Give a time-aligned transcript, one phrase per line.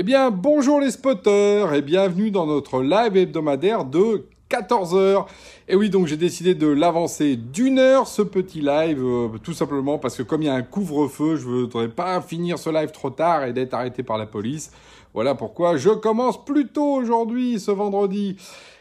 [0.00, 5.26] Eh bien, bonjour les spotters et bienvenue dans notre live hebdomadaire de 14h.
[5.66, 9.98] Et oui, donc j'ai décidé de l'avancer d'une heure ce petit live, euh, tout simplement
[9.98, 13.10] parce que comme il y a un couvre-feu, je voudrais pas finir ce live trop
[13.10, 14.70] tard et d'être arrêté par la police.
[15.18, 18.36] Voilà pourquoi je commence plus tôt aujourd'hui, ce vendredi.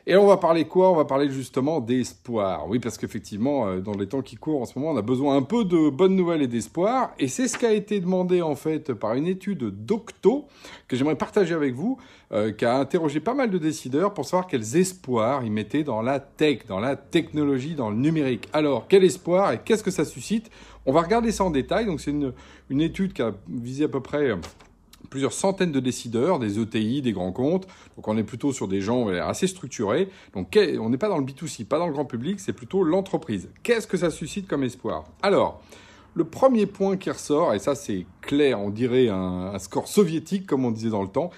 [0.06, 0.92] Et on va parler quoi?
[0.92, 2.70] On va parler justement d'espoir.
[2.70, 5.36] Oui, parce qu'effectivement, euh, dans les temps qui courent en ce moment, on a besoin
[5.36, 7.10] un peu de bonnes nouvelles et d'espoir.
[7.18, 10.46] Et c'est ce qui a été demandé en fait par une étude d'Octo
[10.88, 11.98] que j'aimerais partager avec vous,
[12.32, 16.04] euh, qui a interrogé pas mal de décideurs pour savoir quels espoirs ils mettaient dans
[16.04, 18.48] la tech, dans la technologie, dans le numérique.
[18.54, 20.52] Alors, quel espoir et qu'est-ce que ça suscite?
[20.86, 21.88] On va regarder ça en détail.
[21.88, 22.32] Donc, c'est une,
[22.70, 24.36] une étude qui a visé à peu près
[25.10, 27.68] plusieurs centaines de décideurs, des ETI, des grands comptes.
[27.96, 30.10] Donc on est plutôt sur des gens assez structurés.
[30.34, 33.50] Donc on n'est pas dans le B2C, pas dans le grand public, c'est plutôt l'entreprise.
[33.64, 35.06] Qu'est-ce que ça suscite comme espoir?
[35.22, 35.62] Alors,
[36.14, 40.48] le premier point qui ressort, et ça c'est clair, on dirait un, un score soviétique
[40.48, 41.30] comme on disait dans le temps,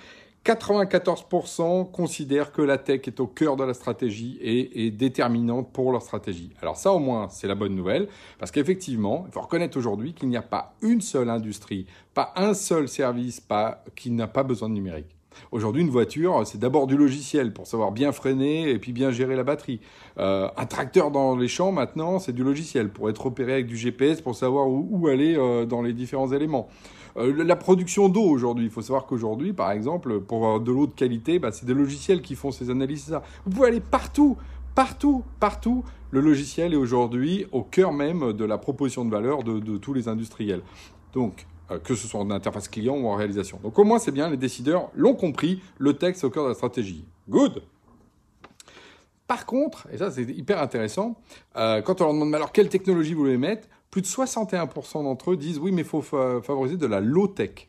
[0.49, 5.91] 94% considèrent que la tech est au cœur de la stratégie et est déterminante pour
[5.91, 6.49] leur stratégie.
[6.59, 8.07] Alors ça au moins c'est la bonne nouvelle
[8.39, 12.55] parce qu'effectivement il faut reconnaître aujourd'hui qu'il n'y a pas une seule industrie, pas un
[12.55, 15.15] seul service pas, qui n'a pas besoin de numérique.
[15.51, 19.35] Aujourd'hui, une voiture, c'est d'abord du logiciel pour savoir bien freiner et puis bien gérer
[19.35, 19.79] la batterie.
[20.17, 23.77] Euh, un tracteur dans les champs, maintenant, c'est du logiciel pour être opéré avec du
[23.77, 26.67] GPS pour savoir où, aller euh, dans les différents éléments.
[27.19, 30.87] Euh, la production d'eau aujourd'hui, il faut savoir qu'aujourd'hui, par exemple, pour avoir de l'eau
[30.87, 33.17] de qualité, bah, c'est des logiciels qui font ces analyses.
[33.45, 34.37] Vous pouvez aller partout,
[34.73, 35.83] partout, partout.
[36.11, 39.93] Le logiciel est aujourd'hui au cœur même de la proposition de valeur de, de tous
[39.93, 40.61] les industriels.
[41.13, 43.59] Donc, euh, que ce soit en interface client ou en réalisation.
[43.61, 46.49] Donc au moins c'est bien, les décideurs l'ont compris, le texte est au cœur de
[46.49, 47.05] la stratégie.
[47.29, 47.61] Good
[49.29, 51.15] Par contre, et ça c'est hyper intéressant,
[51.55, 55.33] euh, quand on leur demande alors quelle technologie vous voulez mettre, plus de 61% d'entre
[55.33, 57.68] eux disent oui mais il faut favoriser de la low-tech.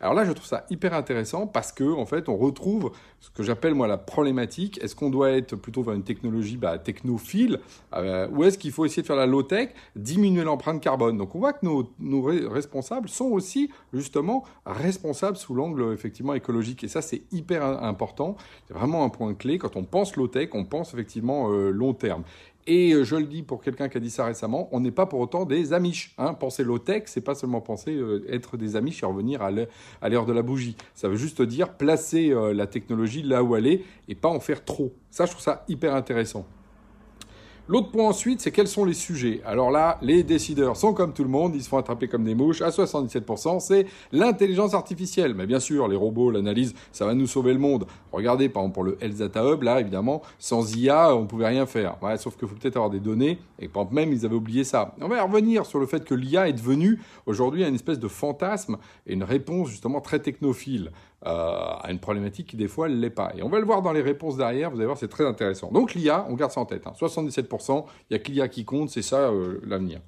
[0.00, 3.42] Alors là, je trouve ça hyper intéressant parce que en fait, on retrouve ce que
[3.42, 4.78] j'appelle moi la problématique.
[4.82, 7.60] Est-ce qu'on doit être plutôt vers une technologie bah, technophile
[7.94, 11.18] euh, ou est-ce qu'il faut essayer de faire la low tech, diminuer l'empreinte carbone?
[11.18, 16.88] Donc on voit que nos, responsables sont aussi justement responsables sous l'angle effectivement écologique et
[16.88, 18.36] ça c'est hyper important.
[18.66, 21.94] C'est vraiment un point clé quand on pense low tech, on pense effectivement euh, long
[21.94, 22.22] terme.
[22.70, 25.06] Et euh, je le dis pour quelqu'un qui a dit ça récemment, on n'est pas
[25.06, 26.14] pour autant des amiches.
[26.18, 26.34] Hein.
[26.34, 30.32] Penser low-tech, c'est pas seulement penser euh, être des amiches et revenir à l'heure de
[30.34, 30.76] la bougie.
[30.94, 34.38] Ça veut juste dire placer euh, la technologie là où elle est et pas en
[34.38, 34.92] faire trop.
[35.10, 36.44] Ça, je trouve ça hyper intéressant.
[37.70, 39.42] L'autre point ensuite, c'est quels sont les sujets.
[39.44, 42.34] Alors là, les décideurs sont comme tout le monde, ils se font attraper comme des
[42.34, 42.62] mouches.
[42.62, 45.34] À 77%, c'est l'intelligence artificielle.
[45.34, 47.86] Mais bien sûr, les robots, l'analyse, ça va nous sauver le monde.
[48.10, 51.96] Regardez, par exemple, pour le Health Hub, là, évidemment, sans IA, on pouvait rien faire.
[52.16, 53.38] Sauf qu'il faut peut-être avoir des données.
[53.58, 54.94] Et par exemple, même, ils avaient oublié ça.
[55.02, 58.78] On va revenir sur le fait que l'IA est devenue aujourd'hui une espèce de fantasme
[59.06, 60.90] et une réponse justement très technophile.
[61.26, 63.32] Euh, à une problématique qui des fois ne l'est pas.
[63.36, 65.72] Et on va le voir dans les réponses derrière, vous allez voir, c'est très intéressant.
[65.72, 66.84] Donc l'IA, on garde ça en tête.
[66.84, 67.84] 77%, hein.
[68.08, 70.00] il n'y a que l'IA qui compte, c'est ça euh, l'avenir.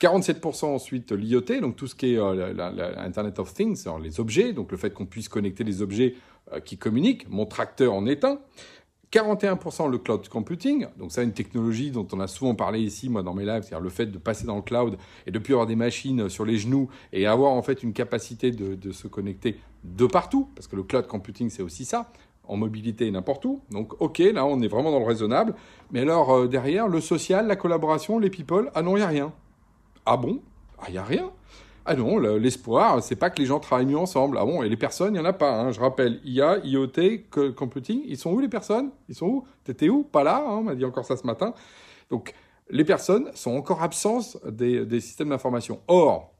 [0.00, 4.70] 47% ensuite l'IoT, donc tout ce qui est euh, l'Internet of Things, les objets, donc
[4.70, 6.14] le fait qu'on puisse connecter les objets
[6.64, 7.28] qui communiquent.
[7.28, 8.38] Mon tracteur en est un.
[9.12, 13.22] 41% le cloud computing, donc ça une technologie dont on a souvent parlé ici, moi
[13.22, 15.66] dans mes lives, c'est-à-dire le fait de passer dans le cloud et de plus avoir
[15.66, 20.06] des machines sur les genoux et avoir en fait une capacité de, se connecter de
[20.06, 22.10] partout, parce que le cloud computing c'est aussi ça,
[22.44, 23.60] en mobilité n'importe où.
[23.70, 25.54] Donc ok, là on est vraiment dans le raisonnable.
[25.90, 29.08] Mais alors euh, derrière, le social, la collaboration, les people, ah non, il n'y a
[29.08, 29.32] rien.
[30.06, 30.40] Ah bon?
[30.78, 31.30] Ah il n'y a rien
[31.84, 34.38] ah non, l'espoir, c'est pas que les gens travaillent mieux ensemble.
[34.38, 35.52] Ah bon, et les personnes, il n'y en a pas.
[35.52, 35.72] Hein.
[35.72, 37.24] Je rappelle, IA, IoT,
[37.56, 38.90] computing, ils sont où les personnes?
[39.08, 39.44] Ils sont où?
[39.64, 40.04] T'étais où?
[40.04, 41.54] Pas là, hein, on m'a dit encore ça ce matin.
[42.08, 42.34] Donc,
[42.70, 45.80] les personnes sont encore absentes des, systèmes d'information.
[45.88, 46.32] Or,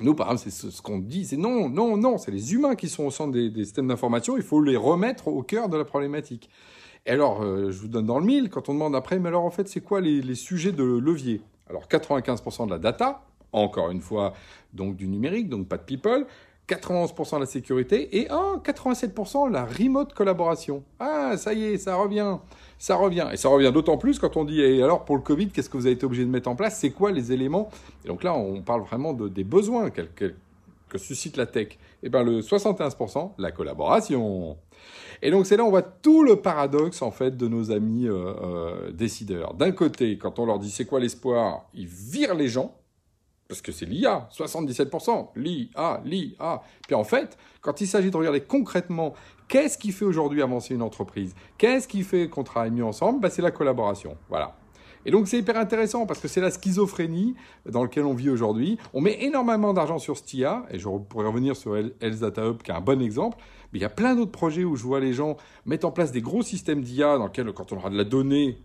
[0.00, 2.88] nous, par exemple, c'est ce, qu'on dit, c'est non, non, non, c'est les humains qui
[2.88, 6.50] sont au centre des, systèmes d'information, il faut les remettre au cœur de la problématique.
[7.06, 9.44] Et alors, euh, je vous donne dans le mille, quand on demande après, mais alors
[9.44, 11.40] en fait, c'est quoi les, les sujets de levier?
[11.70, 13.22] Alors, 95% de la data,
[13.52, 14.34] encore une fois,
[14.74, 16.26] donc du numérique, donc pas de people.
[16.68, 20.82] 91% la sécurité et 87% la remote collaboration.
[20.98, 22.38] Ah, ça y est, ça revient.
[22.78, 23.28] Ça revient.
[23.32, 25.76] Et ça revient d'autant plus quand on dit, et alors pour le Covid, qu'est-ce que
[25.76, 26.78] vous avez été obligé de mettre en place?
[26.78, 27.70] C'est quoi les éléments?
[28.04, 30.34] Et donc là, on parle vraiment de, des besoins que, que,
[30.98, 31.68] suscite la tech.
[31.68, 34.56] Et eh bien le 71%, la collaboration.
[35.20, 38.32] Et donc c'est là on voit tout le paradoxe en fait de nos amis euh,
[38.42, 39.52] euh, décideurs.
[39.52, 42.74] D'un côté, quand on leur dit c'est quoi l'espoir, ils virent les gens
[43.48, 46.62] parce que c'est l'IA, 77%, l'IA, l'IA.
[46.86, 49.14] Puis en fait, quand il s'agit de regarder concrètement
[49.48, 53.30] qu'est-ce qui fait aujourd'hui avancer une entreprise, qu'est-ce qui fait qu'on travaille mieux ensemble, bah,
[53.30, 54.16] c'est la collaboration.
[54.28, 54.56] Voilà.
[55.04, 58.76] Et donc c'est hyper intéressant parce que c'est la schizophrénie dans laquelle on vit aujourd'hui.
[58.92, 62.74] On met énormément d'argent sur STIA, et je pourrais revenir sur Data Hub qui est
[62.74, 63.38] un bon exemple,
[63.72, 66.10] mais il y a plein d'autres projets où je vois les gens mettre en place
[66.10, 68.58] des gros systèmes d'IA dans lesquels quand on aura de la donnée,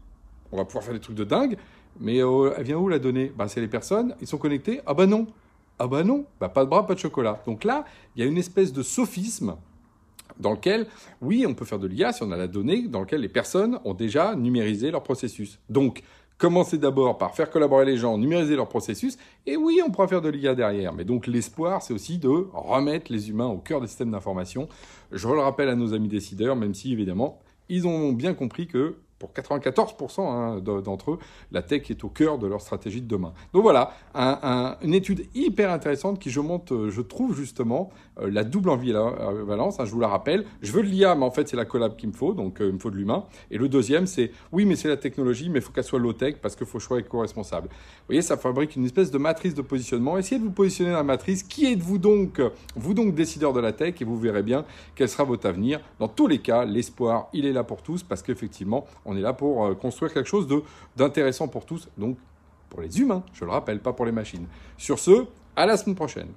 [0.52, 1.58] on va pouvoir faire des trucs de dingue.
[2.00, 3.32] Mais euh, elle vient où la donnée?
[3.36, 5.28] Bah, C'est les personnes, ils sont connectés Ah bah non
[5.80, 7.42] Ah bah non bah, Pas de bras, pas de chocolat.
[7.46, 7.86] Donc là,
[8.16, 9.56] il y a une espèce de sophisme
[10.40, 10.88] dans lequel,
[11.22, 13.80] oui, on peut faire de l'IA si on a la donnée, dans lequel les personnes
[13.86, 15.60] ont déjà numérisé leur processus.
[15.70, 16.04] Donc,
[16.38, 20.22] commencez d'abord par faire collaborer les gens, numériser leur processus, et oui, on pourra faire
[20.22, 20.94] de l'IA derrière.
[20.94, 24.68] Mais donc, l'espoir, c'est aussi de remettre les humains au cœur des systèmes d'information.
[25.12, 27.40] Je le rappelle à nos amis décideurs, même si, évidemment,
[27.70, 31.20] ils ont bien compris que pour 94% hein, d'entre eux,
[31.52, 33.34] la tech est au cœur de leur stratégie de demain.
[33.54, 33.92] Donc voilà,
[34.82, 39.80] une étude hyper intéressante qui, je montre, euh, je trouve justement euh, la double ambivalence.
[39.80, 41.96] Hein, je vous la rappelle, je veux de l'IA, mais en fait c'est la collab
[41.96, 43.26] qu'il me faut, donc euh, il me faut de l'humain.
[43.52, 46.38] Et le deuxième, c'est oui, mais c'est la technologie, mais il faut qu'elle soit low-tech
[46.42, 47.68] parce qu'il faut choisir co-responsable.
[47.70, 50.18] Vous voyez, ça fabrique une espèce de matrice de positionnement.
[50.18, 51.44] Essayez de vous positionner dans la matrice.
[51.44, 52.42] Qui êtes-vous donc?
[52.76, 54.66] Vous donc décideur de la tech et vous verrez bien
[54.96, 55.80] quel sera votre avenir.
[56.00, 59.34] Dans tous les cas, l'espoir, il est là pour tous parce qu'effectivement, on est là
[59.34, 60.48] pour euh, construire quelque chose
[60.96, 62.18] d'intéressant pour tous, donc
[62.70, 64.48] pour les humains, je le rappelle, pas pour les machines.
[64.78, 65.26] Sur ce,
[65.56, 66.30] à la semaine prochaine.